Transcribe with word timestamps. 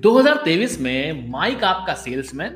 2023 0.00 0.78
में 0.80 1.30
माइक 1.30 1.64
आपका 1.64 1.94
salesman, 1.94 2.50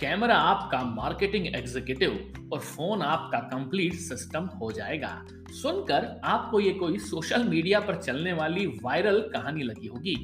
camera 0.00 0.34
आपका 0.34 0.82
मार्केटिंग 0.82 1.46
एग्जीक्यूटिव 1.46 2.34
और 2.52 2.60
फ़ोन 2.60 3.02
आपका 3.02 3.38
कंप्लीट 3.38 3.94
सिस्टम 3.94 4.44
हो 4.44 4.72
जाएगा। 4.72 5.26
सुनकर 5.50 6.20
आपको 6.24 6.60
ये 6.60 6.70
कोई 6.70 6.98
सोशल 6.98 7.44
मीडिया 7.44 7.80
पर 7.80 7.96
चलने 7.96 8.32
वाली 8.32 8.66
वायरल 8.66 9.20
कहानी 9.20 9.62
लगी 9.62 9.86
होगी, 9.86 10.14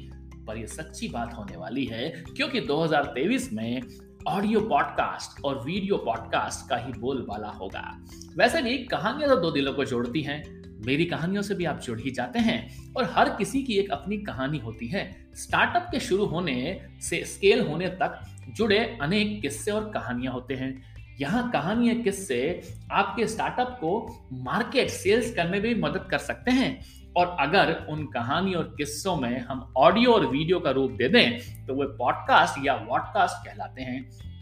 पर 0.47 0.57
ये 0.57 0.67
सच्ची 0.67 1.07
बात 1.07 1.33
होने 1.37 1.57
वाली 1.57 1.85
है 1.85 2.09
क्योंकि 2.09 2.61
2023 2.61 3.53
में 3.53 3.81
ऑडियो 4.27 4.61
पॉडकास्ट 4.61 5.45
और 5.45 5.63
वीडियो 5.65 5.97
पॉडकास्ट 5.97 6.69
का 6.69 6.77
ही 6.77 6.93
बोलबाला 6.99 7.47
होगा। 7.47 8.05
वैसे 8.37 8.61
भी 8.61 8.77
कहानियाँ 8.77 9.29
तो 9.29 9.35
दो 9.35 9.51
दिलों 9.51 9.73
को 9.73 9.85
जोड़ती 9.85 10.21
हैं। 10.21 10.62
मेरी 10.85 11.05
कहानियों 11.05 11.41
से 11.41 11.55
भी 11.55 11.65
आप 11.65 11.79
जुड़ 11.79 11.99
ही 11.99 12.11
जाते 12.11 12.39
हैं 12.39 12.93
और 12.93 13.11
हर 13.13 13.29
किसी 13.29 13.63
की 13.63 13.73
एक 13.73 13.91
अपनी 13.91 14.17
कहानी 14.17 14.57
होती 14.57 14.87
है। 14.87 15.03
स्टार्टअप 15.35 15.87
के 15.91 15.99
शुरू 15.99 16.25
होने 16.25 16.79
से 17.01 17.23
स्केल 17.25 17.67
होने 17.67 17.87
तक 17.87 18.19
जुड़े 18.49 18.97
अनेक 19.01 19.41
किस्से 19.41 19.71
और 19.71 19.91
कहानियाँ 19.91 20.33
होते 20.33 20.53
हैं। 20.53 20.93
यहाँ 21.21 21.49
कहानियाँ 21.51 21.95
किस्से 21.95 22.61
आपके 22.91 23.27
स्टार्टअप 23.27 23.77
को 23.81 23.91
मार्केट 24.33 24.89
सेल्स 24.89 25.33
करने 25.33 25.51
में 25.51 25.61
भी 25.61 25.75
मदद 25.75 26.07
कर 26.11 26.17
सकते 26.17 26.51
हैं। 26.51 27.03
और 27.17 27.35
अगर 27.39 27.73
उन 27.89 28.05
कहानी 28.05 28.53
और 28.53 28.73
किस्सों 28.77 29.15
में 29.15 29.39
हम 29.39 29.73
ऑडियो 29.77 30.13
और 30.13 30.25
वीडियो 30.25 30.59
का 30.59 30.71
रूप 30.71 30.91
दे 30.91 31.07
दें 31.07 31.65
तो 31.65 31.73
वे 31.73 31.87
पॉडकास्ट 31.87 32.65
या 32.65 32.75
वॉडकास्ट 32.75 33.47
कहलाते 33.47 33.81
हैं। 33.81 34.32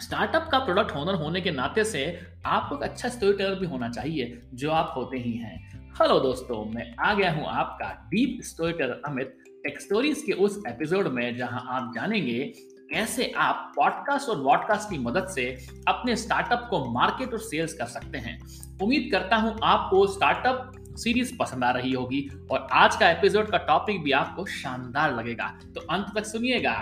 स्टार्टअप 0.00 0.48
का 0.52 0.58
प्रोडक्ट 0.58 0.92
ओनर 0.92 1.14
होने 1.14 1.40
के 1.40 1.50
नाते 1.50 1.84
से 1.84 2.04
आपको 2.46 2.76
एक 2.76 2.82
अच्छा 2.82 3.08
स्टोरी 3.08 3.32
टेलर 3.32 3.54
भी 3.54 3.66
होना 3.66 3.88
चाहिए, 3.88 4.40
जो 4.54 4.70
आप 4.70 4.92
होते 4.96 5.18
ही 5.18 5.32
हैं। 5.32 5.92
हेलो 6.00 6.18
दोस्तों, 6.20 6.64
मैं 6.64 6.94
आ 6.96 7.12
गया 7.14 7.30
हूँ 7.32 7.46
आपका 7.46 7.90
deep 8.08 8.40
story 8.42 8.72
teller 8.72 9.02
Amit 9.06 9.34
tech 9.64 9.80
stories 9.80 10.22
के 10.26 10.32
उस 10.32 10.62
एपिसोड 10.68 11.06
में, 11.06 11.36
जहाँ 11.36 11.64
आप 11.68 11.92
जानेंगे 11.94 12.52
कैसे 12.92 13.32
आप 13.36 13.72
पॉडकास्ट 13.76 14.28
और 14.28 14.40
वॉडकास्ट 14.40 14.90
की 14.90 14.98
मदद 14.98 15.28
से 15.28 15.46
अपने 15.88 16.16
स्टार्टअप 16.16 16.66
को 16.70 16.84
मार्केट 16.92 17.32
और 17.32 17.38
सेल्स 17.38 17.74
कर 17.74 17.86
सकते 17.86 18.18
हैं। 18.18 18.38
उम्मीद 18.82 19.08
करता 19.12 19.36
हूँ 19.36 19.58
आपको 19.62 20.06
स्टार्टअप 20.06 20.72
सीरीज़ 20.96 21.36
पसंद 21.38 21.64
आ 21.64 21.70
रही 21.70 21.92
होगी, 21.92 22.28
और 22.50 22.66
आज 22.72 22.96
का 22.96 23.10
एपिसोड 23.10 23.50
का 23.50 23.58
टॉपिक 23.58 24.02
भी 24.02 24.12
आपको 24.12 24.46
शानदार 24.46 25.14
लगेगा। 25.14 25.46
तो 25.74 25.80
अंत 25.80 26.06
तक 26.14 26.24
सुनिएगा। 26.24 26.74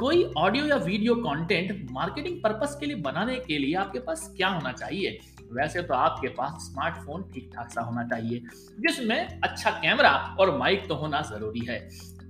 कोई 0.00 0.22
ऑडियो 0.38 0.66
या 0.66 0.76
वीडियो 0.76 1.14
कंटेंट 1.14 1.90
मार्केटिंग 1.90 2.36
पर्पस 2.42 2.76
के 2.80 2.86
लिए 2.86 2.96
बनाने 2.98 3.34
के 3.38 3.58
लिए 3.58 3.74
आपके 3.76 3.98
पास 3.98 4.22
क्या 4.36 4.48
होना 4.48 4.70
चाहिए? 4.72 5.18
वैसे 5.52 5.82
तो 5.82 5.94
आपके 5.94 6.28
पास 6.28 6.52
स्मार्टफ़ोन 6.62 7.22
ठीक 7.34 7.50
ठाक 7.54 7.70
सा 7.70 7.80
होना 7.80 8.04
चाहिए, 8.08 8.40
जिसमें 8.78 9.40
अच्छा 9.40 9.70
कैमरा 9.72 10.12
और 10.40 10.56
माइक 10.58 10.88
तो 10.88 10.94
होना 10.94 11.20
ज़रूरी 11.22 11.64
है, 11.68 11.78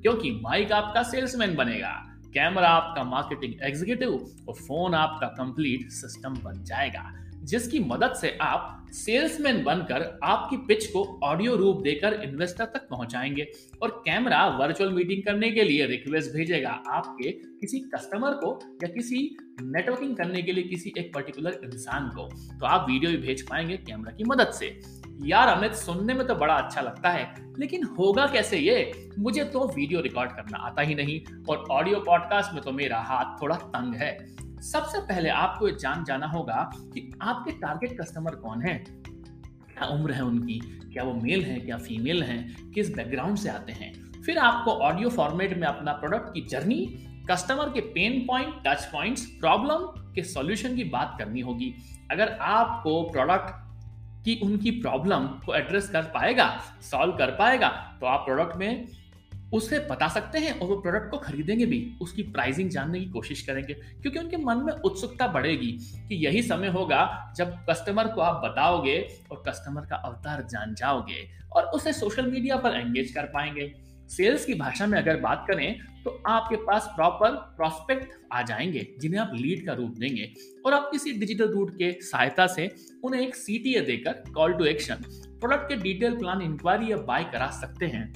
क्योंकि 0.02 0.30
माइक 0.42 0.72
आपका 0.72 1.02
सेल्समैन 1.02 1.54
बनेगा 1.56 1.92
कैमरा 2.34 2.68
आपका 2.70 3.04
मार्केटिंग 3.04 3.54
एग्जीक्यूटिव 3.62 4.12
और 4.48 4.54
फ़ोन 4.56 4.94
आपका 4.94 5.26
कंप्लीट 5.38 5.88
सिस्टम 5.92 6.42
बन 6.44 6.62
जाएगा। 6.64 7.04
जिसकी 7.42 7.78
मदद 7.80 8.12
से 8.12 8.38
आप 8.40 8.86
सेल्समैन 8.90 9.62
बनकर 9.64 10.18
आपकी 10.24 10.56
पिच 10.56 10.86
को 10.86 11.20
ऑडियो 11.24 11.56
रूप 11.56 11.80
देकर 11.82 12.12
इन्वेस्टर 12.12 12.64
तक 12.64 12.88
पहुंचाएँगे। 12.90 13.46
और 13.82 13.90
कैमरा 13.90 14.46
वर्चुअल 14.46 14.92
मीटिंग 14.92 15.22
करने 15.22 15.50
के 15.50 15.64
लिए 15.64 15.86
रिक्वेस्ट 15.86 16.32
भेजेगा 16.32 16.70
आपके 16.70 17.30
किसी 17.32 17.78
कस्टमर 17.78 18.30
को 18.30 18.58
या 18.84 18.88
किसी 18.88 19.36
नेटवर्किंग 19.60 20.16
करने 20.16 20.42
के 20.42 20.52
लिए 20.52 20.64
किसी 20.64 20.92
एक 20.98 21.14
पर्टिकुलर 21.14 21.60
इंसान 21.64 22.08
को। 22.08 22.28
तो 22.58 22.66
आप 22.66 22.86
वीडियो 22.90 23.10
भी 23.10 23.16
भेज 23.16 23.48
पाएँगे 23.48 23.76
कैमरा 23.76 24.12
की 24.12 24.24
मदद 24.24 24.46
से। 24.46 24.80
यार 25.24 25.48
अमित, 25.48 25.72
सुनने 25.72 26.14
में 26.14 26.26
तो 26.26 26.34
बड़ा 26.34 26.54
अच्छा 26.54 26.80
लगता 26.80 27.08
है, 27.08 27.34
लेकिन 27.58 27.84
होगा 27.84 28.26
कैसे 28.26 28.58
ये? 28.58 29.10
मुझे 29.18 29.44
तो 29.44 29.66
वीडियो 29.68 30.00
रिकॉर्ड 30.00 30.30
करना 30.30 30.58
आता 30.58 30.82
ही 30.82 30.94
नहीं 30.94 31.20
और 31.48 31.66
ऑडियो 31.70 32.00
पॉडकास्ट 32.00 32.54
में 32.54 32.62
तो 32.62 32.72
मेरा 32.72 32.98
हाथ 32.98 33.42
थोड़ा 33.42 33.56
तंग 33.56 33.94
है। 33.94 34.36
सबसे 34.60 34.98
पहले 34.98 35.28
आपको 35.28 35.68
ये 35.68 35.76
जान 35.80 36.04
जाना 36.04 36.26
होगा 36.26 36.70
कि 36.76 37.18
आपके 37.22 37.52
टारगेट 37.52 38.00
कस्टमर 38.00 38.34
कौन 38.34 38.62
है? 38.62 38.74
क्या 39.74 39.86
उम्र 39.86 40.12
है 40.12 40.24
उनकी? 40.24 40.58
क्या 40.92 41.04
वो 41.04 41.14
मेल 41.14 41.44
है? 41.44 41.60
क्या 41.60 41.76
फीमेल 41.76 42.22
है? 42.22 42.56
किस 42.74 42.94
बैकग्राउंड 42.96 43.38
से 43.38 43.48
आते 43.48 43.72
हैं? 43.72 43.92
फिर 44.22 44.38
आपको 44.38 44.70
ऑडियो 44.70 45.08
फॉर्मेट 45.08 45.56
में 45.58 45.66
अपना 45.68 45.92
प्रोडक्ट 45.92 46.34
की 46.34 46.40
जर्नी 46.40 47.06
कस्टमर 47.30 47.70
के 47.70 47.80
pain 47.80 48.20
point 48.26 48.54
touch 48.66 48.84
points 48.84 49.26
problem 49.26 49.86
के 50.14 50.22
सॉल्यूशन 50.22 50.76
की 50.76 50.84
बात 50.84 51.16
करनी 51.18 51.40
होगी। 51.40 51.74
अगर 52.10 52.28
आपको 52.40 53.02
प्रोडक्ट 53.02 53.50
की 54.24 54.40
उनकी 54.42 54.70
प्रॉब्लम 54.70 55.26
को 55.26 55.54
एड्रेस 55.54 55.88
कर 55.88 56.02
पाएगा 56.02 56.62
सॉल्व 56.80 57.12
कर 57.12 57.30
पाएगा 57.30 57.68
तो 58.00 58.06
आप 58.06 58.20
प्रोडक्ट 58.20 58.56
में 58.56 58.86
उसे 59.52 59.78
बता 59.80 60.08
सकते 60.08 60.38
हैं 60.38 60.58
और 60.58 60.68
वो 60.68 60.76
प्रोडक्ट 60.76 61.10
को 61.10 61.18
खरीदेंगे 61.18 61.66
भी। 61.66 61.78
उसकी 62.02 62.22
प्राइसिंग 62.22 62.70
जानने 62.70 63.00
की 63.00 63.06
कोशिश 63.06 63.42
करेंगे। 63.42 63.74
क्योंकि 63.74 64.18
उनके 64.18 64.36
मन 64.36 64.56
में 64.56 64.72
उत्सुकता 64.72 65.26
बढ़ेगी 65.26 65.72
कि 66.08 66.14
यही 66.26 66.42
समय 66.42 66.68
होगा 66.68 67.32
जब 67.36 67.54
कस्टमर 67.70 68.08
को 68.08 68.20
आप 68.20 68.42
बताओगे 68.44 68.98
और 69.30 69.42
कस्टमर 69.48 69.86
का 69.86 69.96
अवतार 69.96 70.42
जान 70.42 70.74
जाओगे 70.74 71.28
और 71.52 71.64
उसे 71.64 71.92
सोशल 71.92 72.30
मीडिया 72.30 72.56
पर 72.56 72.74
एंगेज 72.74 73.12
कर 73.12 73.22
पाएँगे। 73.24 73.72
सेल्स 74.08 74.44
की 74.44 74.54
भाषा 74.54 74.86
में 74.86 74.98
अगर 74.98 75.20
बात 75.20 75.44
करें 75.50 75.78
तो 76.04 76.10
आपके 76.26 76.56
पास 76.56 76.86
प्रॉपर 76.96 77.30
प्रोस्पेक्ट 77.56 78.12
आ 78.32 78.42
जाएँगे, 78.42 78.86
जिन्हें 79.00 79.20
आप 79.20 79.32
लीड 79.34 79.66
का 79.66 79.72
रूप 79.72 79.94
देंगे। 79.98 80.32
और 80.66 80.74
आप 80.74 80.88
किसी 80.92 81.12
डिजिटल 81.12 81.48
रूट 81.48 81.74
के 81.74 81.92
सहायता 82.00 82.46
से 82.46 82.68
उन्हें 83.04 83.20
एक 83.22 83.36
सीटीए 83.36 83.80
देकर 83.80 84.12
कॉल 84.34 84.52
टू 84.52 84.64
एक्शन 84.64 84.94
प्रोडक्ट 85.40 85.68
के 85.68 85.76
डिटेल 85.76 86.16
प्लान 86.18 86.42
इंक्वायरी 86.42 86.90
या 86.92 86.96
बाय 86.96 87.24
करा 87.24 87.46
सकते 87.50 87.86
हैं। 87.86 88.12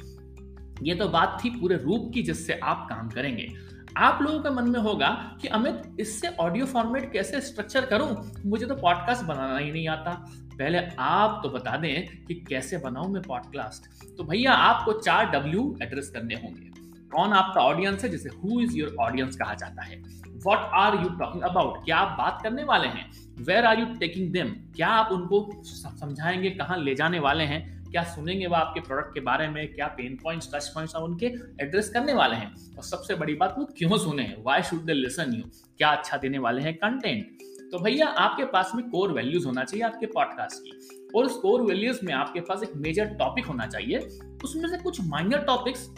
ये 0.82 0.94
तो 0.94 1.08
बात 1.08 1.38
थी 1.44 1.50
पूरे 1.50 1.76
रूप 1.76 2.10
की 2.14 2.22
जिससे 2.22 2.58
आप 2.64 2.86
काम 2.90 3.08
करेंगे। 3.08 3.48
आप 3.96 4.22
लोगों 4.22 4.38
के 4.40 4.50
मन 4.50 4.68
में 4.68 4.80
होगा 4.80 5.08
कि 5.42 5.48
अमित, 5.48 5.82
इससे 6.00 6.28
ऑडियो 6.28 6.66
फॉर्मेट 6.66 7.12
कैसे 7.12 7.40
स्ट्रक्चर 7.40 7.86
करूँ? 7.86 8.32
मुझे 8.46 8.66
तो 8.66 8.74
पॉडकास्ट 8.74 9.24
बनाना 9.24 9.58
ही 9.58 9.70
नहीं 9.72 9.88
आता। 9.88 10.10
पहले 10.58 10.78
आप 10.98 11.40
तो 11.42 11.48
बता 11.48 11.76
दें 11.76 12.24
कि 12.26 12.34
कैसे 12.48 12.78
बनाऊँ 12.78 13.12
मैं 13.12 13.22
पॉडकास्ट 13.22 14.06
तो 14.16 14.24
भैया, 14.24 14.52
आपको 14.52 14.92
चार 14.92 15.30
डब्ल्यू 15.30 15.76
एड्रेस 15.82 16.10
करने 16.10 16.34
होंगे। 16.34 16.70
कौन 17.10 17.32
आपका 17.32 17.60
ऑडियंस 17.60 18.04
है 18.04 18.10
जिसे 18.10 18.28
हु 18.28 18.60
इज़ 18.60 18.76
योर 18.76 18.96
ऑडियंस 19.00 19.36
कहा 19.36 19.54
जाता 19.54 19.82
है? 19.82 20.02
What 20.46 20.70
are 20.74 20.94
you 20.94 21.08
talking 21.08 21.42
about 21.42 21.84
क्या 21.84 21.96
आप 21.96 22.18
बात 22.18 22.40
करने 22.42 22.64
वाले 22.64 22.88
हैं? 22.88 23.10
Where 23.38 23.64
are 23.64 23.78
you 23.80 23.86
taking 24.00 24.32
them 24.32 24.48
क्या 24.76 24.88
आप 24.88 25.12
उनको 25.12 25.62
समझाएँगे? 25.64 26.50
कहाँ 26.50 26.78
ले 26.78 26.94
जाने 26.94 27.18
वाले 27.18 27.44
हैं? 27.44 27.73
क्या 27.94 28.02
सुनेंगे 28.04 28.46
वो 28.46 28.54
आपके 28.54 28.80
प्रोडक्ट 28.80 29.12
के 29.14 29.20
बारे 29.20 29.46
में, 29.48 29.74
क्या 29.74 29.86
पेन 29.88 30.16
पॉइंट्स 30.22 30.48
टच 30.54 30.68
पॉइंट्स 30.68 30.94
उनके 30.96 31.26
एड्रेस 31.62 31.88
करने 31.88 32.14
वाले 32.14 32.36
हैं? 32.36 32.54
और 32.76 32.82
सबसे 32.84 33.14
बड़ी 33.14 33.34
बात, 33.34 33.54
वो 33.58 33.64
क्यों 33.78 33.98
सुने 33.98 34.24
why 34.46 34.62
should 34.62 34.80
they 34.84 34.94
listen 34.94 35.32
you 35.32 35.42
क्या 35.78 35.88
अच्छा 35.90 36.16
देने 36.16 36.38
वाले 36.38 36.62
हैं 36.62 36.74
कंटेंट 36.76 37.42
तो 37.72 37.78
भैया, 37.78 38.06
आपके 38.06 38.44
पास 38.46 38.72
में 38.74 38.88
कोर 38.90 39.12
वैल्यूज़ 39.12 39.46
होना 39.46 39.64
चाहिए 39.64 39.84
आपके 39.86 40.06
पॉडकास्ट 40.06 40.62
की। 40.62 41.10
और 41.16 41.24
उस 41.24 41.36
कोर 41.36 41.62
वैल्यूज़ 41.62 42.00
में 42.04 42.12
आपके 42.14 42.40
पास 42.40 42.62
एक 42.62 42.72
मेजर 42.76 43.14
टॉपिक 43.18 43.46
होना 43.46 43.66
चाहिए। 43.66 43.98
उसमें 44.44 44.68
से 44.70 44.78
कुछ 44.78 45.00
माइनर 45.02 45.44
टॉपिक्स 45.44 45.88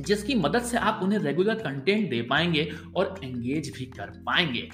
जिसकी 0.00 0.34
मदद 0.34 0.62
से 0.62 0.78
आप 0.78 1.00
उन्हें 1.02 1.18
रेगुलर 1.18 1.54
कंटेंट 1.54 2.08
दे 2.10 2.20
पाएँगे 2.22 2.68
और 2.96 3.14
एंगेज 3.24 3.72
भी 3.76 3.86
कर 3.88 4.10
पाएँगे। 4.26 4.68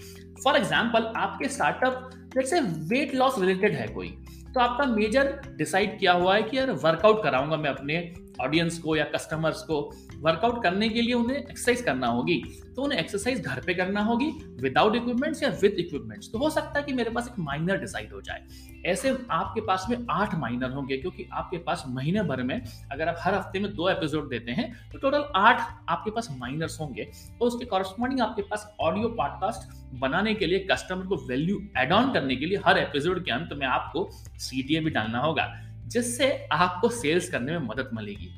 फॉर 0.44 0.56
एग्ज़ाम्पल 0.56 1.12
आपके 1.17 1.49
स्टार्टअप 1.49 2.11
जैसे 2.34 2.61
वेट 2.91 3.15
लॉस 3.15 3.38
रिलेटेड 3.38 3.75
है 3.75 3.88
कोई। 3.88 4.15
तो 4.55 4.61
आपका 4.61 4.87
मेजर 4.87 5.41
डिसाइड 5.56 5.99
किया 5.99 6.12
हुआ 6.12 6.34
है 6.34 6.43
कि 6.43 6.59
यार 6.59 6.71
वर्कआउट 6.84 7.22
कराऊँगा 7.22 7.56
मैं 7.56 7.71
अपने 7.71 8.00
ऑडियंस 8.41 8.78
को 8.78 8.97
या 8.97 9.05
कस्टमर्स 9.15 9.62
को 9.62 9.81
वर्कआउट 10.17 10.62
करने 10.62 10.89
के 10.89 11.03
लिए 11.03 11.15
उन्हें 11.15 11.37
एक्सरसाइज 11.39 11.81
करना 11.83 12.06
होगी। 12.09 12.43
तो 12.77 12.83
उन्हें 12.83 12.99
एक्सरसाइज 12.99 13.41
घर 13.41 13.61
पे 13.61 13.75
करना 13.75 14.01
होगी 14.01 14.31
विदाउट 14.62 14.97
इक्विपमेंट्स 14.97 15.43
या 15.43 15.49
विद 15.62 15.77
इक्विपमेंट्स 15.78 16.31
तो 16.33 16.39
हो 16.39 16.50
सकता 16.50 16.79
है 16.79 16.84
कि 16.84 16.93
मेरे 16.93 17.11
पास 17.11 17.29
एक 17.29 17.39
माइनर 17.39 17.81
डिसाइड 17.81 18.12
हो 18.12 18.21
जाए। 18.21 18.45
ऐसे 18.87 19.17
आपके 19.31 19.61
पास 19.61 19.87
में 19.91 20.06
आठ 20.11 20.34
माइनर 20.34 20.71
होंगे, 20.71 20.97
क्योंकि 20.97 21.27
आपके 21.33 21.59
पास 21.59 21.84
महीने 21.89 22.23
भर 22.23 22.43
में 22.43 22.61
अगर 22.93 23.09
आप 23.09 23.17
हर 23.20 23.35
हफ़्ते 23.35 23.61
में 23.61 23.75
दो 23.75 23.88
एपिसोड 23.88 24.29
देते 24.31 24.53
हैं 24.53 24.73
तो 24.93 24.99
टोटल 24.99 25.25
आठ 25.37 25.61
आपके 25.88 26.11
पास 26.11 26.29
माइनर्स 26.38 26.81
होंगे 26.81 27.11
और 27.41 27.47
उसके 27.49 27.64
कॉरस्पॉन्डिंग 27.64 28.20
आपके 28.20 28.43
पास 28.43 28.67
ऑडियो 28.81 29.09
पॉडकास्ट 29.19 29.79
बनाने 30.00 30.35
के 30.35 30.47
लिए 30.47 30.67
कस्टमर 30.70 31.06
को 31.06 31.17
वैल्यू 31.29 31.61
एड 31.79 31.93
ऑन 31.93 32.12
करने 32.12 32.37
के 32.37 32.47
लिए 32.47 32.61
हर 32.67 32.79
एपिसोड 32.79 33.25
के 33.25 33.31
अंत 33.31 33.53
में 33.53 33.67
आपको 33.67 34.09
सीटीए 34.38 34.81
भी 34.81 34.91
डालना 34.91 35.19
होगा। 35.19 35.53
जिससे 35.90 36.32
आपको 36.52 36.88
सेल्स 36.88 37.31
करने 37.31 37.52
में 37.52 37.66
मदद 37.66 37.90
मिलेगी। 37.94 38.31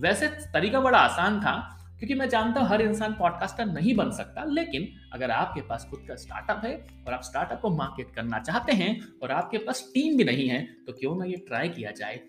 वैसे 0.00 0.28
तरीका 0.52 0.80
बड़ा 0.80 0.98
आसान 0.98 1.40
था, 1.40 1.54
क्योंकि 1.98 2.14
मैं 2.14 2.28
जानता 2.28 2.60
हूँ 2.60 2.68
हर 2.68 2.82
इंसान 2.82 3.12
पॉडकास्टर 3.12 3.66
नहीं 3.66 3.94
बन 3.94 4.10
सकता, 4.10 4.44
लेकिन 4.44 4.88
अगर 5.12 5.30
आपके 5.30 5.60
पास 5.60 5.86
खुद 5.90 6.04
का 6.08 6.14
स्टार्टअप 6.16 6.64
है 6.64 6.74
और 7.06 7.14
आप 7.14 7.22
स्टार्टअप 7.22 7.60
को 7.60 7.70
मार्केट 7.70 8.14
करना 8.14 8.38
चाहते 8.40 8.72
हैं 8.72 9.00
और 9.22 9.30
आपके 9.30 9.58
पास 9.58 9.84
टीम 9.94 10.16
भी 10.16 10.24
नहीं 10.24 10.48
है 10.48 10.62
तो 10.86 10.92
क्यों 10.92 11.16
ना 11.18 11.24
ये 11.24 11.36
ट्राई 11.48 11.68
किया 11.68 11.90
जाए? 11.90 12.20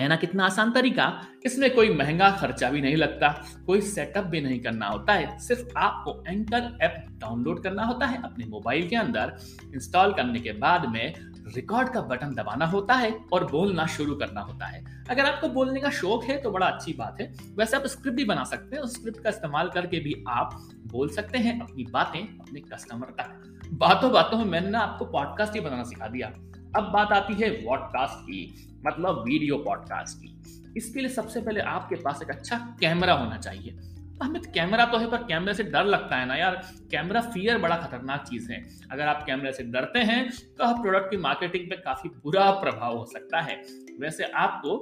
है 0.00 0.08
ना 0.08 0.16
कितना 0.16 0.44
आसान 0.44 0.72
तरीका? 0.72 1.04
इसमें 1.44 1.74
कोई 1.74 1.94
महँगा 1.94 2.30
खर्चा 2.30 2.68
भी 2.70 2.80
नहीं 2.80 2.96
लगता, 2.96 3.28
कोई 3.66 3.80
सेटअप 3.80 4.24
भी 4.24 4.40
नहीं 4.40 4.58
करना 4.60 4.86
होता 4.86 5.12
है, 5.12 5.38
सिर्फ़ 5.38 5.78
आपको 5.78 6.22
एंकर 6.28 6.76
ऐप 6.82 7.04
डाउनलोड 7.20 7.62
करना 7.62 7.84
होता 7.84 8.06
है 8.06 8.22
अपने 8.22 8.46
मोबाइल 8.46 8.88
के 8.88 8.96
अंदर 8.96 9.36
इंस्टॉल 9.74 10.12
करने 10.12 10.40
के 10.40 10.52
बाद 10.58 10.86
में 10.86 11.14
रिकॉर्ड 11.46 11.88
का 11.88 12.00
बटन 12.00 12.34
दबाना 12.34 12.66
होता 12.66 12.94
है 12.94 13.10
और 13.32 13.44
बोलना 13.50 13.86
शुरू 13.86 14.14
करना 14.14 14.40
होता 14.40 14.66
है। 14.66 14.82
अगर 15.10 15.24
आपको 15.24 15.48
बोलने 15.48 15.80
का 15.80 15.90
शौक 15.90 16.24
है 16.24 16.40
तो 16.42 16.50
बड़ा 16.50 16.66
अच्छी 16.66 16.92
बात 16.92 17.20
है। 17.20 17.32
वैसे 17.56 17.76
आप 17.76 17.86
स्क्रिप्ट 17.86 18.16
भी 18.16 18.24
बना 18.24 18.44
सकते 18.44 18.76
हैं 18.76 18.82
उस 18.82 18.94
स्क्रिप्ट 18.94 19.22
का 19.22 19.30
इस्तेमाल 19.30 19.68
करके 19.68 20.00
भी 20.00 20.14
आप 20.28 20.58
बोल 20.86 21.08
सकते 21.08 21.38
हैं 21.38 21.60
अपनी 21.60 21.84
बातें 21.84 22.20
अपने 22.20 22.60
कस्टमर 22.60 23.14
तक। 23.20 23.70
बातों 23.72 24.12
बातों 24.12 24.38
में 24.38 24.44
मैंने 24.44 24.70
ना 24.70 24.78
आपको 24.78 25.04
पॉडकास्ट 25.04 25.54
ही 25.54 25.60
बनाना 25.60 25.82
सिखा 25.82 26.08
दिया। 26.08 26.28
अब 26.76 26.90
बात 26.92 27.12
आती 27.12 27.34
है 27.34 27.50
वॉडकास्ट 27.66 28.24
की 28.24 28.80
मतलब 28.86 29.22
वीडियो 29.26 29.58
पॉडकास्ट 29.58 30.18
की। 30.18 30.74
इसके 30.76 31.00
लिए 31.00 31.08
सबसे 31.08 31.40
पहले 31.40 31.60
आपके 31.60 31.94
पास 31.94 32.22
एक 32.22 32.30
अच्छा 32.30 32.56
कैमरा 32.80 33.12
होना 33.12 33.36
चाहिए। 33.36 33.78
हमें 34.22 34.40
तो 34.42 34.50
कैमरा 34.50 34.84
तो 34.84 34.98
है, 34.98 35.10
पर 35.10 35.16
कैमरे 35.18 35.54
से 35.54 35.62
डर 35.64 35.84
लगता 35.84 36.16
है 36.16 36.26
ना 36.26 36.36
यार। 36.36 36.54
कैमरा 36.90 37.20
फियर 37.22 37.58
बड़ा 37.58 37.76
खतरनाक 37.76 38.24
चीज़ 38.24 38.50
है। 38.52 38.62
अगर 38.92 39.06
आप 39.06 39.22
कैमरे 39.26 39.52
से 39.52 39.62
डरते 39.64 39.98
हैं 40.00 40.28
तो 40.58 40.64
आप 40.64 40.80
प्रोडक्ट 40.82 41.10
की 41.10 41.16
मार्केटिंग 41.16 41.70
पे 41.70 41.76
काफ़ी 41.76 42.10
बुरा 42.24 42.50
प्रभाव 42.60 42.96
हो 42.98 43.04
सकता 43.04 43.40
है। 43.40 43.60
वैसे 44.00 44.24
आपको 44.24 44.76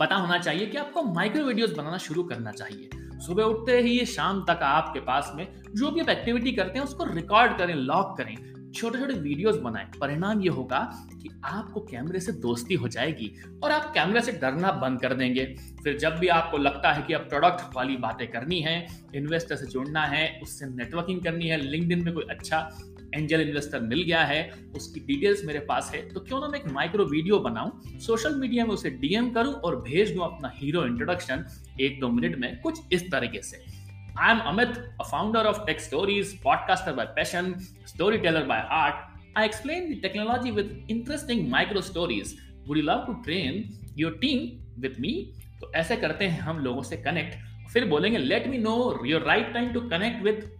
पता 0.00 0.16
होना 0.16 0.38
चाहिए 0.38 0.66
कि 0.66 0.78
आपको 0.78 1.02
माइक्रो 1.04 1.44
वीडियोस 1.44 1.72
बनाना 1.72 1.98
शुरू 1.98 2.22
करना 2.22 2.50
चाहिए। 2.52 2.88
सुबह 3.26 3.44
उठते 3.44 3.80
ही 3.80 4.04
शाम 4.06 4.44
तक 4.44 4.62
आपके 4.62 5.00
पास 5.00 5.32
में 5.34 5.46
जो 5.74 5.90
भी 5.90 6.00
आप 6.00 6.08
एक्टिविटी 6.08 6.52
करते 6.52 6.78
हैं, 6.78 6.86
उसको 6.86 7.04
रिकॉर्ड 7.04 7.56
करें 7.58 7.74
लॉक 7.74 8.14
करें। 8.18 8.36
छोटे 8.74 8.98
छोटे 8.98 9.14
वीडियोस 9.14 9.56
बनाएँ। 9.58 9.86
परिणाम 10.00 10.40
ये 10.42 10.48
होगा 10.50 10.78
कि 11.12 11.30
आपको 11.46 11.80
कैमरे 11.82 12.20
से 12.20 12.32
दोस्ती 12.32 12.74
हो 12.74 12.88
जाएगी 12.88 13.32
और 13.62 13.70
आप 13.70 13.90
कैमरे 13.94 14.20
से 14.20 14.32
डरना 14.34 14.70
बंद 14.82 15.00
कर 15.00 15.14
देंगे। 15.14 15.44
फिर 15.82 15.98
जब 15.98 16.16
भी 16.18 16.28
आपको 16.30 16.58
लगता 16.58 16.92
है 16.92 17.02
कि 17.02 17.14
अब 17.14 17.28
प्रोडक्ट 17.28 17.76
वाली 17.76 17.96
बातें 17.98 18.26
करनी 18.30 18.60
है 18.60 18.86
इन्वेस्टर 19.14 19.56
से 19.56 19.66
जुड़ना 19.66 20.04
है, 20.06 20.40
उससे 20.42 20.66
नेटवर्किंग 20.68 21.22
करनी 21.22 21.48
है 21.48 21.60
लिंक 21.60 22.04
में 22.04 22.14
कोई 22.14 22.24
अच्छा 22.30 22.68
एंजल 23.14 23.40
इन्वेस्टर 23.40 23.80
मिल 23.80 24.02
गया 24.02 24.20
है, 24.22 24.50
उसकी 24.76 25.00
डिटेल्स 25.00 25.44
मेरे 25.44 25.58
पास 25.60 25.90
है 25.94 26.00
तो 26.08 26.20
क्यों 26.20 26.40
ना 26.40 26.48
मैं 26.48 26.58
एक 26.60 26.70
माइक्रो 26.72 27.04
वीडियो 27.04 27.38
बनाऊँ 27.40 27.98
सोशल 28.00 28.34
मीडिया 28.36 28.64
में 28.64 28.72
उसे 28.72 28.90
डीएम 28.92 29.30
करूँ 29.30 29.52
और 29.54 29.76
भेज 29.82 30.14
दूँ 30.14 30.24
अपना 30.24 30.52
हीरो 30.54 30.84
इंट्रोडक्शन 30.86 31.44
एक 31.80 32.00
दो 32.00 32.08
मिनट 32.08 32.38
में 32.38 32.60
कुछ 32.60 32.80
इस 32.92 33.10
तरीके 33.12 33.42
से। 33.42 33.64
I 34.14 34.30
am 34.30 34.40
Amit, 34.40 34.88
a 35.00 35.04
founder 35.04 35.38
of 35.38 35.64
Tech 35.66 35.80
Stories, 35.80 36.34
podcaster 36.34 36.94
by 36.94 37.06
passion, 37.06 37.58
storyteller 37.86 38.44
by 38.46 38.60
heart. 38.60 38.94
I 39.34 39.46
explain 39.46 39.88
the 39.88 40.00
technology 40.00 40.52
with 40.52 40.84
interesting 40.86 41.48
micro 41.48 41.80
stories. 41.80 42.36
Would 42.66 42.76
you 42.76 42.84
love 42.84 43.06
to 43.06 43.22
train 43.22 43.74
your 43.96 44.12
team 44.12 44.60
with 44.78 44.98
me? 44.98 45.32
तो 45.60 45.70
ऐसे 45.76 45.96
करते 45.96 46.26
हैं 46.28 46.40
हम 46.40 46.58
लोगों 46.58 46.82
से 46.82 46.96
connect 46.96 47.70
फिर 47.72 47.84
बोलेंगे 47.88 48.18
let 48.18 48.46
me 48.48 48.58
know 48.58 48.74
your 49.06 49.22
right 49.22 49.52
time 49.54 49.72
to 49.72 49.80
connect 49.90 50.22
with 50.22 50.50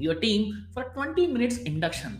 your 0.00 0.18
team 0.20 0.52
for 0.74 0.92
20 0.98 1.28
minutes 1.32 1.58
induction 1.66 2.14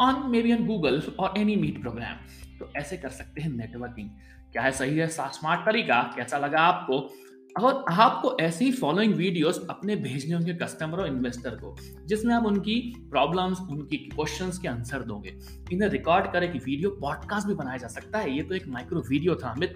on 0.00 0.22
maybe 0.42 0.52
on 0.52 0.64
Google 0.66 1.02
और 1.18 1.38
एनी 1.38 1.56
मीट 1.56 1.80
प्रोग्राम 1.82 2.16
तो 2.58 2.72
ऐसे 2.76 2.96
कर 2.96 3.10
सकते 3.18 3.40
हैं 3.40 3.50
नेटवर्किंग 3.50 4.08
क्या 4.52 4.62
है 4.62 4.72
सही 4.80 4.98
है 4.98 5.06
स्मार्ट 5.08 5.66
तरीका 5.66 6.02
कैसा 6.16 6.38
लगा 6.38 6.60
आपको 6.72 7.00
और 7.60 7.84
आपको 7.90 8.36
ऐसे 8.40 8.70
फॉलोइंग 8.70 9.14
वीडियोस 9.14 9.66
अपने 9.70 9.96
भेजने 9.96 10.34
होंगे 10.34 10.54
कस्टमर 10.54 10.98
और 10.98 11.06
इन्वेस्टर 11.06 11.50
को, 11.50 11.76
जिसमें 12.06 12.34
आप 12.34 12.46
उनकी 12.46 12.80
प्रॉब्लम्स 13.10 13.60
उनकी 13.60 13.96
क्वेश्चंस 13.96 14.58
के 14.58 14.68
आंसर 14.68 15.02
दोगे। 15.02 15.36
इन्हें 15.72 15.88
रिकॉर्ड 15.88 16.32
करें 16.32 16.50
कि 16.52 16.58
वीडियो 16.58 16.90
पॉडकास्ट 16.90 17.48
भी 17.48 17.54
बनाया 17.54 17.76
जा 17.76 17.88
सकता 17.88 18.18
है। 18.18 18.36
ये 18.36 18.42
तो 18.42 18.54
एक 18.54 18.68
माइक्रो 18.68 19.00
वीडियो 19.00 19.34
था, 19.34 19.48
अमित। 19.48 19.74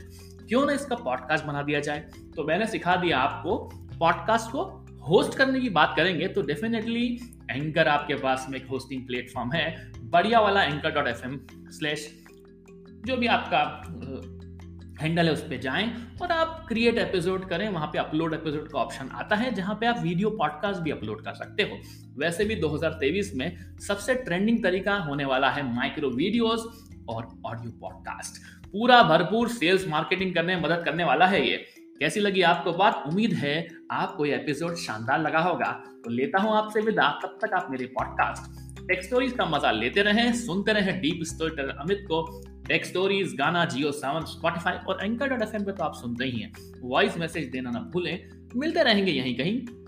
क्यों 0.48 0.64
ना 0.66 0.72
इसका 0.72 0.96
पॉडकास्ट 0.96 1.44
बना 1.44 1.62
दिया 1.62 1.80
जाए? 1.80 2.00
तो 2.36 2.44
मैंने 2.44 2.66
सिखा 2.66 2.96
दिया 2.96 3.18
आपको 3.18 3.56
पॉडकास्ट 3.98 4.50
को 4.52 4.62
होस्ट 5.08 5.36
करने 5.38 5.60
की 5.60 5.68
बात 5.70 5.92
करेंगे 5.96 6.28
तो 6.28 6.42
डेफिनेटली 6.42 7.06
एंकर 7.50 7.88
आपके 7.88 8.14
पास 8.14 8.46
में 8.50 8.58
एक 8.58 8.66
होस्टिंग 8.68 9.06
प्लेटफॉर्म 9.06 9.52
है। 9.52 9.92
बढ़िया 10.10 10.40
वाला 10.40 10.62
anchor 10.64 10.90
dot 10.90 11.06
F 11.06 11.24
M 11.24 11.40
slash 11.70 12.08
जो 13.06 13.16
भी 13.16 13.26
आपका 13.26 13.62
हैंडल 15.00 15.26
है, 15.26 15.32
उस 15.32 15.42
पर 15.42 15.60
जाएँ 15.60 15.92
और 16.22 16.32
आप 16.32 16.64
क्रिएट 16.68 16.98
एपिसोड 16.98 17.48
करें, 17.48 17.68
वहाँ 17.68 17.86
पे 17.86 17.98
अपलोड 17.98 18.34
एपिसोड 18.34 18.68
का 18.68 18.78
ऑप्शन 18.78 19.08
आता 19.14 19.36
है, 19.36 19.52
जहाँ 19.54 19.74
पे 19.74 19.86
आप 19.86 20.00
वीडियो 20.02 20.30
पॉडकास्ट 20.30 20.80
भी 20.80 20.90
अपलोड 20.90 21.24
कर 21.24 21.34
सकते 21.34 21.62
हो। 21.62 21.78
वैसे 22.18 22.44
भी 22.44 22.54
2023 22.56 23.34
में 23.34 23.76
सबसे 23.78 24.14
ट्रेंडिंग 24.14 24.62
तरीका 24.62 24.94
होने 24.94 25.24
वाला 25.24 25.50
है 25.50 25.74
माइक्रो 25.74 26.10
वीडियोस 26.10 26.66
और 27.08 27.28
ऑडियो 27.46 27.72
पॉडकास्ट 27.80 28.42
पूरा 28.72 29.02
भरपूर 29.02 29.48
सेल्स 29.48 29.88
मार्केटिंग 29.88 30.34
करने 30.34 30.56
में 30.56 30.62
मदद 30.62 30.82
करने 30.84 31.04
वाला 31.04 31.26
है 31.26 31.48
ये। 31.48 31.56
कैसी 32.00 32.20
लगी 32.20 32.42
आपको 32.42 32.72
बात? 32.72 33.02
उम्मीद 33.06 33.32
है 33.32 33.68
आपको 33.90 34.26
ये 34.26 34.34
एपिसोड 34.34 34.74
शानदार 34.74 35.20
लगा 35.20 35.38
होगा। 35.38 35.72
तो 36.04 36.10
लेता 36.10 36.38
हूँ 36.38 36.52
आपसे 36.52 36.80
विदा। 36.80 37.08
तब 37.22 37.38
तक 37.42 37.54
आप 37.54 37.66
मेरे 37.70 37.86
पॉडकास्ट 37.86 38.86
टेक 38.88 39.02
स्टोरीज 39.04 39.32
का 39.32 39.44
मज़ा 39.46 39.70
लेते 39.70 40.02
रहें, 40.02 40.32
सुनते 40.32 40.72
रहें 40.72 41.00
डीप 41.00 41.24
स्टोरी 41.24 41.68
अमित 41.70 42.04
को। 42.08 42.42
Tech 42.70 42.84
stories 42.86 43.34
Gaana 43.34 43.64
Jio 43.64 43.92
Saavn 43.92 44.24
Spotify 44.24 44.74
और 44.88 45.04
एंकर 45.04 45.28
डॉट 45.28 45.42
एफ़ 45.42 45.62
पे 45.62 45.72
तो 45.72 45.84
आप 45.84 45.94
सुनते 45.94 46.24
ही 46.24 46.38
हैं। 46.38 46.52
वॉइस 46.80 47.16
मैसेज 47.18 47.48
देना 47.48 47.70
ना 47.70 47.80
भूलें। 47.80 48.30
मिलते 48.56 48.82
रहेंगे 48.82 49.12
यहीं 49.12 49.36
कहीं। 49.36 49.79